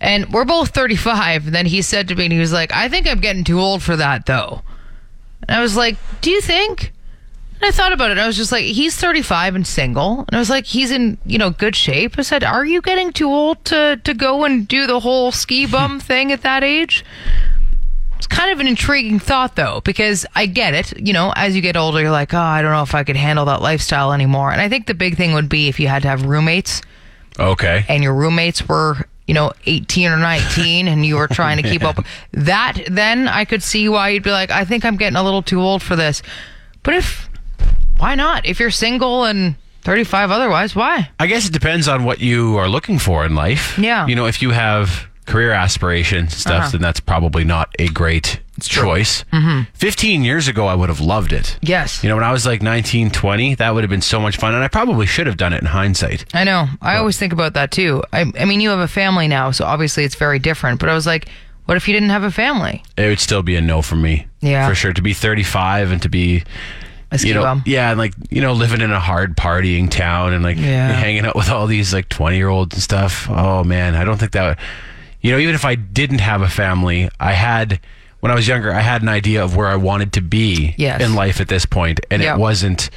[0.00, 1.46] And we're both 35.
[1.46, 3.60] And then he said to me, and he was like, I think I'm getting too
[3.60, 4.62] old for that, though.
[5.46, 6.92] And I was like, Do you think?
[7.62, 8.18] And I thought about it.
[8.18, 10.24] I was just like, he's 35 and single.
[10.26, 12.18] And I was like, he's in, you know, good shape.
[12.18, 15.64] I said, are you getting too old to, to go and do the whole ski
[15.70, 17.04] bum thing at that age?
[18.16, 20.98] It's kind of an intriguing thought, though, because I get it.
[20.98, 23.14] You know, as you get older, you're like, oh, I don't know if I could
[23.14, 24.50] handle that lifestyle anymore.
[24.50, 26.82] And I think the big thing would be if you had to have roommates
[27.38, 27.84] okay.
[27.88, 31.84] and your roommates were, you know, 18 or 19 and you were trying to keep
[31.84, 32.04] up.
[32.32, 35.42] That, then I could see why you'd be like, I think I'm getting a little
[35.42, 36.24] too old for this.
[36.82, 37.28] But if,
[38.02, 38.44] why not?
[38.46, 41.08] If you're single and 35 otherwise, why?
[41.20, 43.78] I guess it depends on what you are looking for in life.
[43.78, 44.06] Yeah.
[44.06, 46.70] You know, if you have career aspirations and stuff, Uh-huh.
[46.72, 49.24] then that's probably not a great choice.
[49.32, 49.70] Mm-hmm.
[49.74, 51.58] 15 years ago, I would have loved it.
[51.62, 52.02] Yes.
[52.02, 54.54] You know, when I was like 19, 20, that would have been so much fun.
[54.54, 56.24] And I probably should have done it in hindsight.
[56.34, 56.66] I know.
[56.80, 58.02] I always think about that too.
[58.12, 60.80] I, I mean, you have a family now, so obviously it's very different.
[60.80, 61.28] But I was like,
[61.66, 62.82] what if you didn't have a family?
[62.96, 64.26] It would still be a no for me.
[64.40, 64.68] Yeah.
[64.68, 64.92] For sure.
[64.92, 66.42] To be 35 and to be.
[67.20, 67.62] You know, bum.
[67.66, 70.92] yeah, and like you know, living in a hard partying town and like Yeah.
[70.92, 73.28] hanging out with all these like twenty year olds and stuff.
[73.30, 74.48] Oh man, I don't think that.
[74.48, 74.58] Would,
[75.20, 77.78] you know, even if I didn't have a family, I had
[78.20, 81.00] when I was younger, I had an idea of where I wanted to be Yes.
[81.00, 82.34] in life at this point, and Yeah.
[82.34, 82.88] it wasn't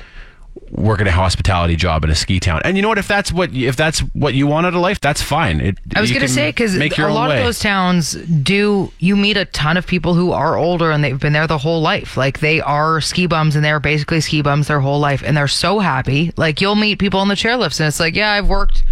[0.72, 2.62] working a hospitality job in a ski town.
[2.63, 2.98] And you know what?
[2.98, 5.60] If that's what if that's what you want out of life, that's fine.
[5.60, 8.91] It, I was going to say because a lot of those towns do.
[9.00, 11.82] You meet a ton of people who are older and they've been there the whole
[11.82, 12.18] life.
[12.18, 15.48] Like they are ski bums and they're basically ski bums their whole life, and they're
[15.48, 16.32] so happy.
[16.38, 18.84] Like you'll meet people on the chairlifts and it's like, yeah, I've worked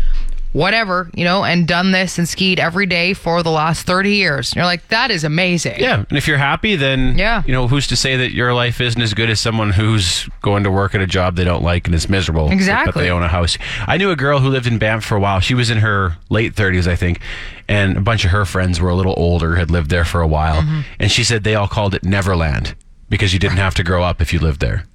[0.54, 4.52] whatever, you know, and done this and skied every day for the last thirty years.
[4.52, 5.80] And you're like, that is amazing.
[5.80, 7.44] Yeah, and if you're happy, then Yeah.
[7.46, 10.64] you know who's to say that your life isn't as good as someone who's going
[10.64, 12.52] to work at a job they don't like and is miserable.
[12.52, 12.92] Exactly.
[12.94, 13.58] But they own a house.
[13.88, 15.40] I knew a girl who lived in Banff for a while.
[15.40, 17.20] She was in her late 30s, I think,
[17.68, 20.28] and a bunch of her friends were a little older, had lived there for a
[20.28, 20.82] while, Mm-hmm.
[21.00, 22.76] and she said they all called it Neverland
[23.10, 24.86] because you didn't have to grow up if you lived there.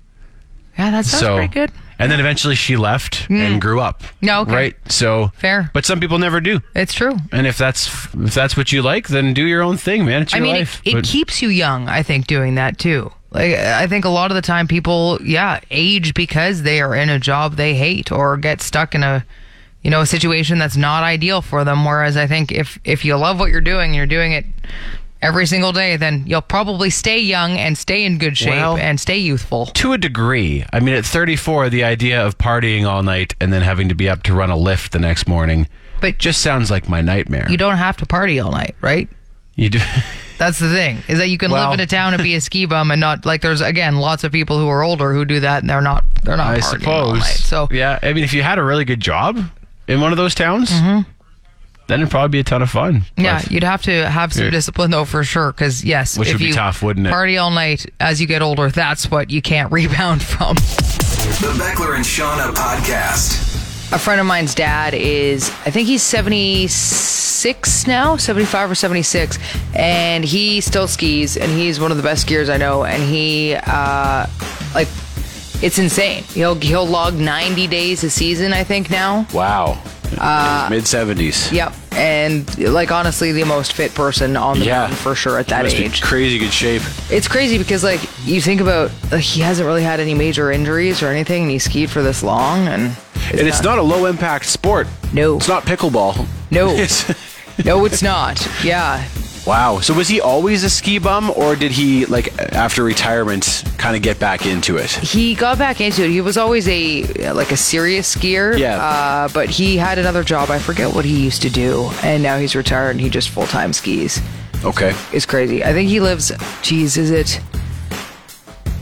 [0.79, 1.71] yeah, that sounds so, pretty good.
[1.99, 3.59] And then eventually she left and hmm.
[3.59, 4.03] grew up.
[4.21, 4.55] No, okay.
[4.55, 4.77] right.
[4.91, 5.71] So Fair.
[5.75, 6.61] but some people never do.
[6.75, 7.17] It's true.
[7.33, 10.23] And if that's if that's what you like, then do your own thing, man.
[10.23, 10.81] It's I mean, life.
[10.85, 11.89] it, it But- keeps you young.
[11.89, 13.13] I think doing that too.
[13.31, 17.11] Like I think a lot of the time people, yeah, age because they are in
[17.11, 19.25] a job they hate or get stuck in a,
[19.83, 21.85] you know, a situation that's not ideal for them.
[21.85, 24.47] Whereas I think if if you love what you're doing, and you're doing it
[25.21, 29.01] every single day, then you'll probably stay young and stay in good shape Well- and
[29.01, 29.67] stay youthful.
[29.67, 30.65] To a degree.
[30.73, 34.09] I mean, at 34, the idea of partying all night and then having to be
[34.09, 35.67] up to run a lift the next morning
[36.01, 37.47] But just sounds like my nightmare.
[37.51, 39.09] you don't have to party all night, right?
[39.57, 39.81] You do.
[40.39, 42.41] That's the thing is that you can Well- live in a town and be a
[42.41, 45.41] ski bum and not like there's again lots of people who are older who do
[45.41, 47.19] that and they're not they're not I partying all suppose.
[47.19, 47.27] night.
[47.39, 49.37] So yeah, I mean, if you had a really good job
[49.89, 51.11] in one of those towns, mm-hmm.
[51.89, 53.03] Then it'd probably be a ton of fun.
[53.17, 54.51] Yeah, But- you'd have to have some Yeah.
[54.51, 55.53] discipline though for sure.
[55.53, 57.11] Because yes, Which if would be you tough, wouldn't it?
[57.11, 58.71] Party all night as you get older.
[58.71, 60.55] That's what you can't rebound from.
[60.57, 63.47] The Beckler and Seanna podcast.
[63.91, 69.39] A friend of mine's dad is, I think he's 76 now, 75 or 76,
[69.75, 72.85] and he still skis, and he's one of the best skiers I know.
[72.85, 74.27] And he, uh,
[74.75, 74.89] like,
[75.63, 76.23] it's insane.
[76.35, 79.27] He'll he'll log 90 days a season, I think now.
[79.33, 79.79] Wow.
[80.17, 81.53] Uh, Mid 70s.
[81.53, 84.79] Yep, and like honestly, the most fit person on the Yeah.
[84.81, 86.01] mountain for sure at that age.
[86.03, 86.83] crazy good shape.
[87.11, 91.03] It's crazy because like you think about like, he hasn't really had any major injuries
[91.03, 92.97] or anything, and he skied for this long, and
[93.33, 94.87] and it's not a low impact sport.
[95.13, 95.37] No.
[95.37, 96.27] It's not pickleball.
[96.51, 96.77] No.
[97.65, 98.39] No, it's not.
[98.63, 99.03] Yeah,
[99.47, 99.81] wow.
[99.81, 104.03] So was he always a ski bum or did he like after retirement kind of
[104.03, 104.91] get back into it?
[104.91, 106.11] he got back into it.
[106.11, 108.59] He was always a like a serious skier.
[108.59, 108.77] Yeah.
[108.77, 110.51] Uh, but he had another job.
[110.51, 113.47] I forget what he used to do, and now he's retired and he just full
[113.47, 114.21] time skis.
[114.65, 114.95] Okay.
[115.13, 115.63] It's crazy.
[115.65, 116.33] I think he lives.
[116.63, 117.41] Geez, is it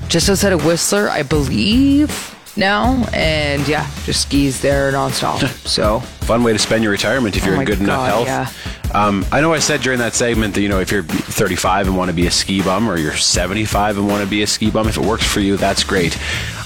[0.09, 1.09] just outside of Whistler?
[1.11, 5.47] I believe now, and yeah, just skis there nonstop.
[5.67, 8.27] so Fun way to spend your retirement if you're Oh in my good enough God,
[8.27, 8.76] health.
[8.97, 11.99] Um, I know I said during that segment that you know if you're 35 and
[11.99, 14.71] want to be a ski bum, or you're 75 and want to be a ski
[14.71, 16.19] bum, if it works for you, that's great.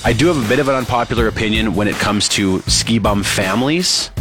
[0.04, 3.24] I do have a bit of an unpopular opinion when it comes to ski bum
[3.24, 4.12] families,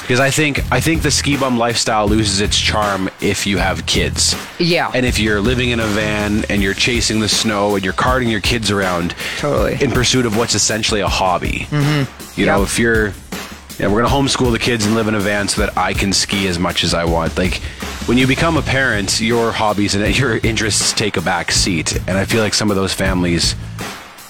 [0.00, 3.84] because I think I think the ski bum lifestyle loses its charm if you have
[3.84, 4.34] kids.
[4.58, 4.90] Yeah.
[4.94, 8.30] And if you're living in a van and you're chasing the snow and you're carting
[8.30, 9.76] your kids around, Totally.
[9.84, 11.66] in pursuit of what's essentially a hobby.
[11.70, 12.40] Mm-hmm.
[12.40, 13.12] You know, if you're
[13.80, 16.12] yeah, we're gonna homeschool the kids and live in a van so that I can
[16.12, 17.38] ski as much as I want.
[17.38, 17.54] Like
[18.04, 22.18] when you become a parent, your hobbies and your interests take a back seat, and
[22.18, 23.54] I feel like some of those families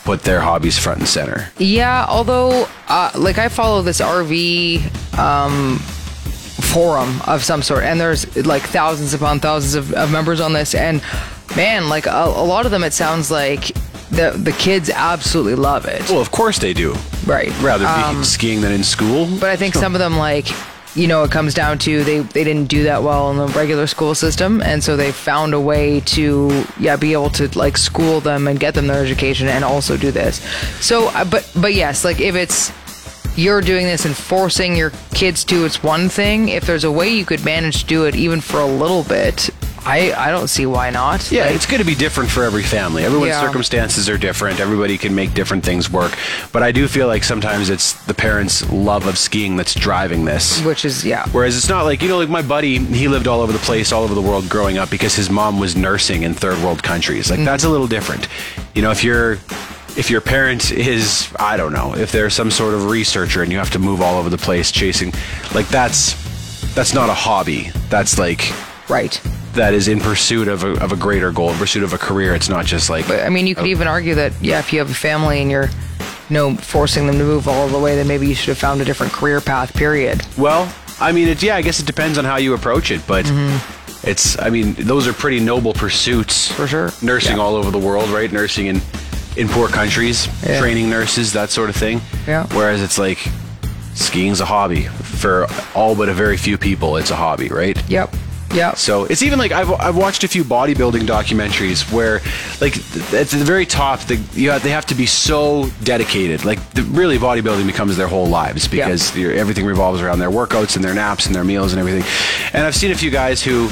[0.05, 1.51] put their hobbies front and center.
[1.59, 8.37] Yeah, although, uh, like, I follow this RV um, forum of some sort, and there's
[8.47, 11.03] like thousands upon thousands of, of members on this, and
[11.57, 13.73] man, like a, a lot of them, it sounds like
[14.11, 16.09] the the kids absolutely love it.
[16.09, 16.95] Well, of course they do.
[17.31, 17.49] Right.
[17.63, 19.29] Rather be skiing than in school.
[19.39, 20.49] But I think some of them, like,
[20.97, 23.87] you know, it comes down to they, they didn't do that well in the regular
[23.87, 24.61] school system.
[24.61, 28.59] And so they found a way to, yeah, be able to, like, school them and
[28.59, 30.43] get them their education and also do this.
[30.85, 32.73] So, uh, but, but yes, like, if it's,
[33.39, 36.49] you're doing this and forcing your kids to, it's one thing.
[36.49, 39.51] If there's a way you could manage to do it even for a little bit,
[39.85, 41.31] I, I don't see why not.
[41.31, 43.05] Yeah, Like, it's going to be different for every family.
[43.05, 43.41] Everyone's Yeah.
[43.41, 44.61] circumstances are different.
[44.61, 46.17] Everybody can make different things work.
[46.53, 50.61] But I do feel like sometimes it's the parents' love of skiing that's driving this.
[50.63, 51.27] which is, yeah.
[51.33, 53.93] Whereas it's not like, you know, like my buddy, he lived all over the place,
[53.93, 57.31] all over the world growing up because his mom was nursing in third world countries.
[57.31, 57.73] Like, that's a mm-hmm.
[57.73, 58.29] little different.
[58.75, 59.39] You know, if you're.
[59.97, 63.59] If your parent is, I don't know, if they're some sort of researcher and you
[63.59, 65.13] have to move all over the place chasing,
[65.53, 66.15] like that's
[66.77, 67.73] that's not a hobby.
[67.89, 68.53] That's like
[68.91, 69.21] Right.
[69.61, 72.35] That is in pursuit of a, of a greater goal, in pursuit of a career.
[72.35, 74.79] It's not just like But I mean, you could even argue that yeah, if you
[74.79, 78.09] have a family and you're, you know, forcing them to move all the way, then
[78.09, 79.75] maybe you should have found a different career path.
[79.75, 80.23] Period.
[80.39, 83.31] Well, I mean, it, yeah, I guess it depends on how you approach it, but
[84.03, 86.49] it's, I mean, those are pretty noble pursuits.
[86.49, 86.57] Mm-hmm.
[86.57, 86.91] For sure.
[87.03, 87.43] Nursing Yeah.
[87.43, 88.33] all over the world, right?
[88.33, 88.81] Nursing in,
[89.37, 90.59] in poor countries, Yeah.
[90.59, 92.01] training nurses, that sort of thing.
[92.27, 92.47] Yeah.
[92.55, 93.19] Whereas it's like
[93.95, 94.85] skiing's a hobby
[95.21, 96.97] for all but a very few people.
[96.97, 97.77] It's a hobby, right?
[97.91, 98.15] Yep.
[98.55, 98.77] Yep.
[98.77, 102.21] So it's even like I've, I've watched a few bodybuilding documentaries where,
[102.61, 102.77] like,
[103.15, 106.45] at the very top, the, you have, they have to be so dedicated.
[106.45, 110.85] Like, the, really, bodybuilding becomes their whole lives because everything revolves around their workouts and
[110.85, 112.03] their naps and their meals and everything.
[112.53, 113.71] And I've seen a few guys who,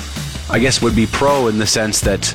[0.49, 2.35] I guess, would be pro in the sense that,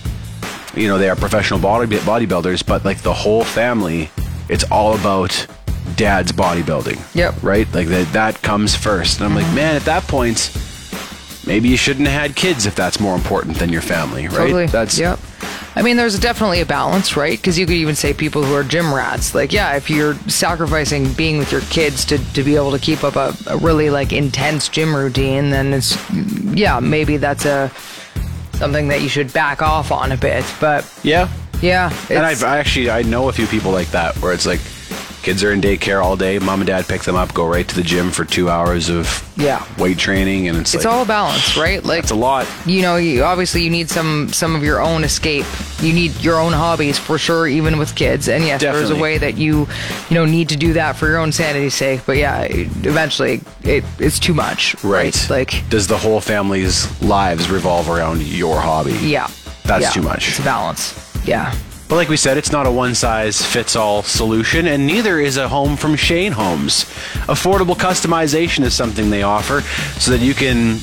[0.76, 4.10] you know, they are professional body bodybuilders, but like the whole family,
[4.50, 5.48] it's all about
[5.96, 7.00] dad's bodybuilding.
[7.16, 7.42] Yep.
[7.42, 7.74] Right?
[7.74, 9.20] Like that that comes first.
[9.20, 10.52] And I'm like, man, at that point,
[11.46, 14.38] maybe you shouldn't have had kids if that's more important than your family, right?
[14.38, 14.66] Totally.
[14.68, 15.20] That's yep.
[15.76, 17.38] I mean, there's definitely a balance, right?
[17.38, 19.34] Because you could even say people who are gym rats.
[19.34, 23.04] Like, yeah, if you're sacrificing being with your kids to, to be able to keep
[23.04, 25.98] up a, a really like intense gym routine, then it's
[26.54, 27.72] yeah, maybe that's a
[28.54, 30.46] something that you should back off on a bit.
[30.62, 31.30] But yeah.
[31.62, 34.62] yeah, And I've I actually I know a few people like that where it's like
[35.24, 36.38] Kids are in daycare all day.
[36.38, 39.24] Mom and dad pick them up, go right to the gym for two hours of
[39.38, 39.64] Yeah.
[39.78, 41.82] weight training, and it's, It's like all a balance, right?
[41.84, 42.46] Like it's a lot.
[42.66, 45.46] you know, you obviously you need some some of your own escape.
[45.82, 48.28] You need your own hobbies for sure, even with kids.
[48.28, 49.68] And yes, there's a way that you
[50.10, 52.02] you know need to do that for your own sanity's sake.
[52.06, 55.16] But yeah, eventually it it's too much, right?
[55.30, 58.94] Like does the whole family's lives revolve around your hobby?
[59.02, 59.28] yeah,
[59.64, 59.90] That's Yeah.
[59.92, 60.28] too much.
[60.28, 60.94] It's a balance.
[61.26, 61.54] Yeah.
[61.90, 65.38] But like we said, it's not a one size fits all solution, and neither is
[65.38, 66.86] a home from Shane Homes.
[67.28, 69.62] Affordable customization is something they offer
[70.00, 70.76] so that you can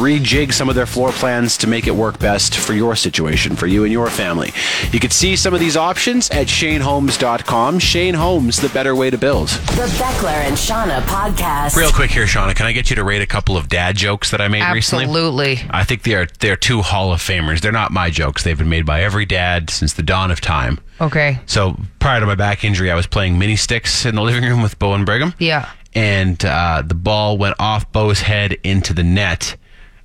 [0.00, 3.66] rejig some of their floor plans to make it work best for your situation, for
[3.66, 4.52] you and your family.
[4.90, 7.78] You can see some of these options at shanehomes.com.
[7.78, 9.48] Shane Homes, the better way to build.
[9.48, 11.76] The Beckler and Seanna podcast.
[11.76, 14.30] Real quick here, Seanna, can I get you to rate a couple of dad jokes
[14.30, 15.04] that I made recently?
[15.04, 15.60] Absolutely.
[15.70, 17.60] I think they are they're two Hall of Famers.
[17.60, 18.44] They're not my jokes.
[18.44, 20.78] They've been made by every dad since the dawn of time.
[21.00, 21.40] Okay.
[21.46, 24.62] So prior to my back injury, I was playing mini sticks in the living room
[24.62, 25.34] with Bo and Brigham.
[25.38, 25.68] Yeah.
[25.94, 29.56] And uh, the ball went off Bo's head into the net,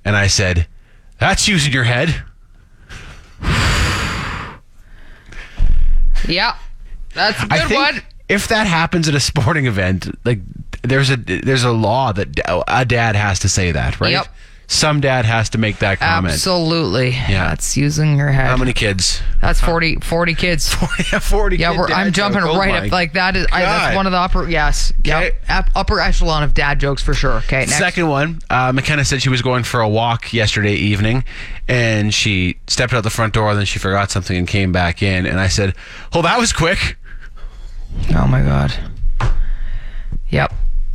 [0.04, 0.66] and I said,
[1.18, 2.22] "That's using your head."
[6.28, 6.56] Yeah.
[7.14, 8.02] That's a good I think one.
[8.28, 10.40] if that happens at a sporting event, like
[10.82, 12.28] there's a there's a law that
[12.68, 14.12] a dad has to say that, right?
[14.12, 14.26] Yep.
[14.70, 16.32] Some dad has to make that comment.
[16.32, 17.10] Absolutely.
[17.10, 17.48] Yeah.
[17.48, 18.46] That's using your head.
[18.46, 19.20] How many kids?
[19.40, 20.72] That's 40, 40 kids.
[21.20, 21.56] Forty.
[21.56, 22.50] Yeah, kid we're, I'm jumping joke.
[22.54, 22.92] Oh right my up.
[22.92, 24.48] Like that is I, that's one of the upper.
[24.48, 25.34] Yes, yep,
[25.74, 27.38] upper echelon of dad jokes for sure.
[27.38, 27.78] Okay, next.
[27.78, 31.24] Second one, uh, McKenna said she was going for a walk yesterday evening,
[31.66, 35.02] and she stepped out the front door, and then she forgot something and came back
[35.02, 35.26] in.
[35.26, 35.74] And I said,
[36.12, 36.96] "Oh, that was quick."
[38.14, 38.72] Oh my god.
[40.28, 40.54] Yep.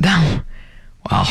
[1.10, 1.28] well,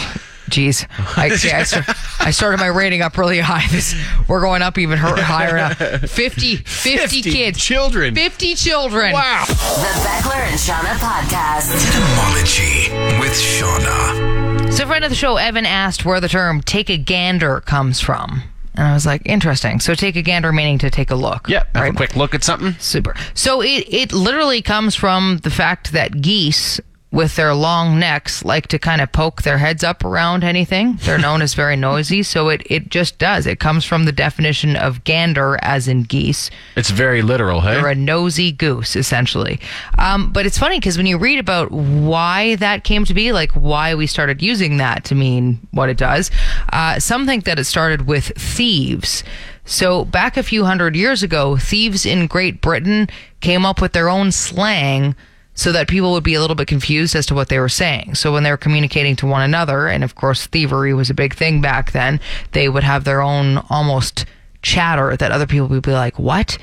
[0.56, 0.88] geez.
[1.18, 1.86] I, see, I, start,
[2.20, 3.66] I started my rating up really high.
[3.76, 3.96] This
[4.30, 5.70] we're going up even higher now.
[5.74, 8.16] 50, 50, 50 kids, children.
[8.16, 9.12] 50 children.
[9.12, 9.44] Wow.
[9.48, 11.74] The Beckler and Seanna podcast.
[11.76, 14.72] Etymology with Seanna.
[14.72, 18.44] So, friend of the show, Evan asked where the term "take a gander" comes from,
[18.76, 19.80] and I was like, interesting.
[19.82, 21.50] So, take a gander meaning to take a look.
[21.50, 21.94] Yeah, have right?
[21.94, 22.76] a quick look at something.
[22.80, 23.14] Super.
[23.34, 26.80] So it it literally comes from the fact that geese
[27.16, 31.00] with their long necks like to kind of poke their heads up around anything.
[31.04, 33.48] They're known as very noisy, so it it just does.
[33.48, 36.52] It comes from the definition of gander as in geese.
[36.76, 37.76] It's very literal, hey?
[37.76, 39.62] They're a nosy goose, essentially.
[39.98, 43.52] Um, but it's funny because when you read about why that came to be, like
[43.54, 46.32] why we started using that to mean what it does,
[46.74, 49.24] uh, some think that it started with thieves.
[49.64, 53.08] So back a few hundred years ago, thieves in Great Britain
[53.40, 55.16] came up with their own slang
[55.56, 58.16] so that people would be a little bit confused as to what they were saying.
[58.16, 61.34] So when they were communicating to one another, and of course thievery was a big
[61.34, 62.20] thing back then,
[62.52, 64.26] they would have their own almost
[64.62, 66.58] chatter that other people would be like, "What?"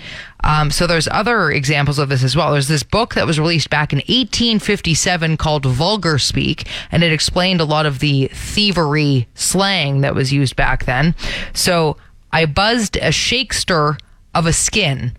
[0.44, 2.52] Um, so there's other examples of this as well.
[2.52, 7.60] There's this book that was released back in 1857 called Vulgar Speak, and it explained
[7.60, 11.14] a lot of the thievery slang that was used back then.
[11.54, 11.96] So
[12.32, 13.98] I buzzed a shakester
[14.34, 15.16] of a skin,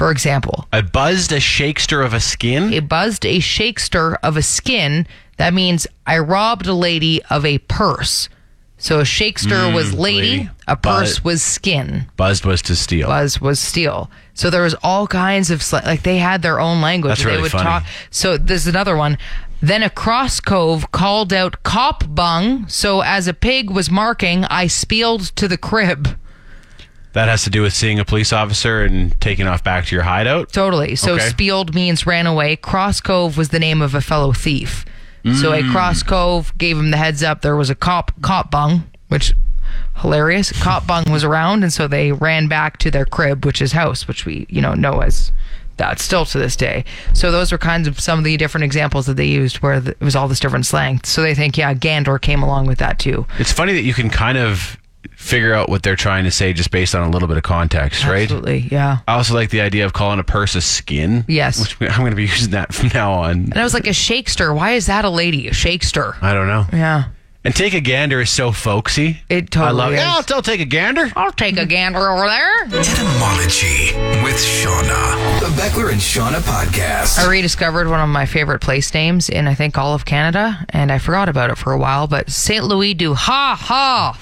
[0.00, 0.66] for example.
[0.72, 2.72] I buzzed a shakester of a skin.
[2.72, 5.06] I buzzed a shakester of a skin.
[5.36, 8.30] That means I robbed a lady of a purse.
[8.78, 10.50] So a shakester was mm, lady, lady.
[10.66, 13.08] a purse Buzz- was skin Buzzed was to steal.
[13.08, 14.10] buzz was steal.
[14.32, 17.10] So there was all kinds of sla- like they had their own language.
[17.10, 17.64] That's they really would funny.
[17.64, 17.84] talk.
[18.08, 19.18] So there's another one.
[19.60, 22.66] Then a cross cove called out cop bung.
[22.68, 26.16] So as a pig was marking, I spieled to the crib.
[27.12, 30.04] That has to do with seeing a police officer and taking off back to your
[30.04, 30.52] hideout.
[30.52, 30.94] Totally.
[30.96, 31.28] So Okay.
[31.28, 32.56] spieled means ran away.
[32.56, 34.84] Cross cove was the name of a fellow thief.
[35.34, 35.70] So a mm.
[35.70, 37.42] cross cove gave him the heads up.
[37.42, 39.34] There was a cop cop bung, which
[39.96, 40.50] hilarious.
[40.62, 44.08] Cop bung was around, and so they ran back to their crib, which is house,
[44.08, 45.30] which we you know know as
[45.76, 46.84] that still to this day.
[47.12, 49.90] So those were kinds of some of the different examples that they used where the,
[49.92, 51.00] it was all this different slang.
[51.04, 53.26] So they think yeah, gander came along with that too.
[53.38, 54.78] It's funny that you can kind of
[55.20, 58.04] figure out what they're trying to say just based on a little bit of context,
[58.04, 58.22] right?
[58.22, 58.98] Absolutely, yeah.
[59.06, 61.24] I also like the idea of calling a purse a skin.
[61.28, 61.60] Yes.
[61.78, 63.30] Which I'm going to be using that from now on.
[63.32, 64.54] And I was like a shakester.
[64.54, 65.46] Why is that a lady?
[65.48, 66.20] A shakester.
[66.22, 66.64] I don't know.
[66.72, 67.04] Yeah.
[67.42, 69.22] And take a gander is so folksy.
[69.30, 69.92] It totally I love.
[69.92, 69.98] is.
[70.00, 71.10] Yeah, I'll, I'll take a gander.
[71.16, 72.64] I'll take a gander over there.
[72.64, 75.40] Etymology with Seanna.
[75.40, 77.18] The Beckler and Seanna podcast.
[77.18, 80.90] I rediscovered one of my favorite place names in I think all of Canada, and
[80.92, 82.06] I forgot about it for a while.
[82.06, 82.64] But St.
[82.64, 84.18] Louis du ha ha.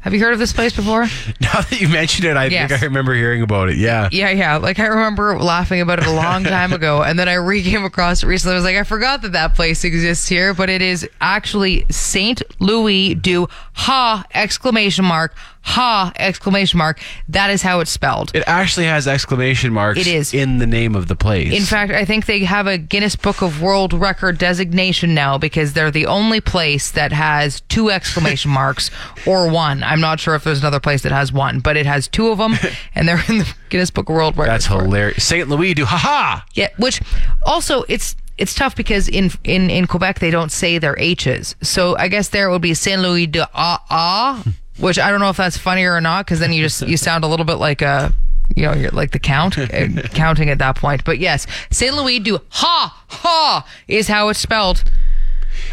[0.00, 1.06] Have you heard of this place before?
[1.40, 2.70] Now that you mentioned it, I Yes.
[2.70, 3.76] think I remember hearing about it.
[3.78, 4.08] Yeah.
[4.12, 4.56] Yeah, yeah.
[4.56, 7.84] Like I remember laughing about it a long time ago, and then I re came
[7.84, 8.52] across it recently.
[8.54, 12.42] I was like, I forgot that that place exists here, but it is actually Saint
[12.60, 15.34] Louis du Ha exclamation mark
[15.68, 17.00] ha exclamation mark.
[17.28, 18.30] That is how it's spelled.
[18.34, 20.32] It actually has exclamation marks It is.
[20.32, 21.52] in the name of the place.
[21.52, 25.74] In fact, I think they have a Guinness Book of World Record designation now because
[25.74, 28.90] they're the only place that has two exclamation marks
[29.26, 29.82] or one.
[29.82, 32.38] I'm not sure if there's another place that has one, but it has two of
[32.38, 32.54] them,
[32.94, 34.50] and they're in the Guinness Book of World Record.
[34.50, 35.22] That's hilarious.
[35.24, 35.48] St.
[35.48, 36.40] Louis do haha.
[36.54, 37.00] Yeah, which
[37.44, 41.56] also it's it's tough because in in in Quebec they don't say their H's.
[41.60, 44.44] So I guess there would be Saint Louis de ah ah,
[44.78, 47.24] which I don't know if that's funnier or not because then you just you sound
[47.24, 48.12] a little bit like a
[48.56, 49.66] you know you're like the count uh,
[50.14, 51.04] counting at that point.
[51.04, 54.84] But yes, Saint Louis du ha ha is how it's spelled.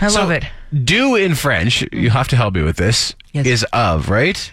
[0.02, 0.44] I love it.
[0.84, 3.46] Do in French, you have to help me with this, Yes.
[3.46, 4.52] is of, right?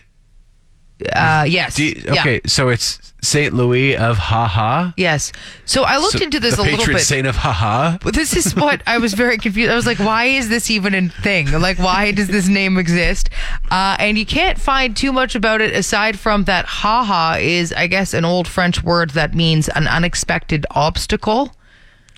[1.15, 1.79] Uh, yes.
[1.79, 2.21] You- Yeah.
[2.21, 3.55] okay, so it's St.
[3.55, 4.91] Louis of haha.
[4.97, 5.31] Yes.
[5.65, 7.05] So I looked So into this a little patron bit.
[7.05, 7.99] saint of haha.
[8.03, 9.71] But this is what I was very confused.
[9.71, 11.51] I was like, why is this even a thing?
[11.53, 13.31] Like, why does this name exist?
[13.71, 17.87] Uh, and you can't find too much about it aside from that haha is, I
[17.87, 21.55] guess, an old French word that means an unexpected obstacle.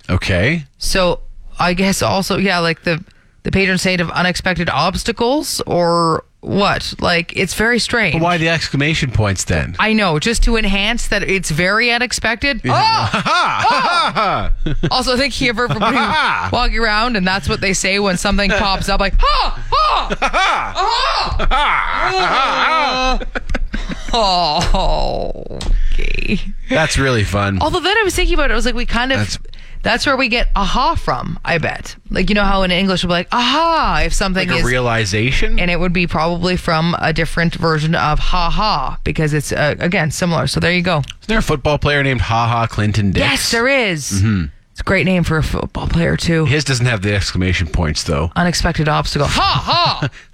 [0.09, 0.64] Okay.
[0.79, 1.20] So
[1.59, 3.05] I guess also, yeah, like the,
[3.42, 6.94] the patron saint of unexpected obstacles or what?
[7.00, 8.14] Like, it's very strange.
[8.14, 9.76] But why the exclamation points then?
[9.78, 12.61] I know, just to enhance that it's very unexpected.
[12.64, 13.11] Oh!
[13.26, 14.50] oh!
[14.90, 15.96] also, I think you ever everybody
[16.52, 21.50] walking around and that's what they say when something pops up, like ha ha ha.
[24.16, 25.59] Oh,
[25.92, 26.38] okay.
[26.70, 27.59] That's really fun.
[27.61, 29.18] Although then I was thinking about it, I was like, we kind of.
[29.18, 29.38] That's-
[29.85, 31.38] That's, where we get aha from.
[31.44, 31.94] I bet.
[32.11, 34.64] Like you know how in English we'll be like aha if something like a is
[34.66, 35.59] realization.
[35.61, 39.75] and it would be probably from a different version of ha ha because it's uh,
[39.79, 40.47] again similar.
[40.47, 41.03] So there you go.
[41.20, 43.20] Is there a football player named Ha Ha Clinton Dix?
[43.20, 44.23] Yes, there is.
[44.73, 46.47] It's a great name for a football player too.
[46.47, 48.33] His doesn't have the exclamation points though.
[48.35, 49.29] Unexpected obstacle.
[49.29, 49.62] Ha
[50.03, 50.09] ha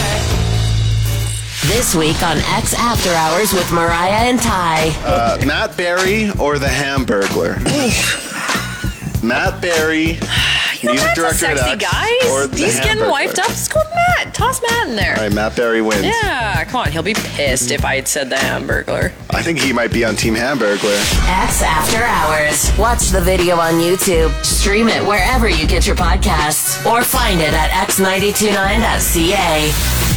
[1.67, 4.89] This week on X After Hours with Mariah and Ty.
[5.05, 7.61] Uh, Matt Berry or the Hamburglar?
[9.23, 10.17] Matt Berry,
[10.81, 12.09] music Matt's a director at sexy X, guy.
[12.47, 13.11] the He's getting Hamburglar?
[13.11, 13.45] wiped up.
[13.47, 14.33] Just go with Matt.
[14.33, 15.15] Toss Matt in there.
[15.17, 16.03] All right, Matt Berry wins.
[16.03, 16.91] Yeah, come on.
[16.91, 19.11] He'll be pissed if I had said the Hamburglar.
[19.29, 20.97] I think he might be on Team Hamburglar.
[21.43, 22.75] X After Hours.
[22.79, 24.33] Watch the video on YouTube.
[24.43, 30.10] Stream it wherever you get your podcasts or find it at x929.ca.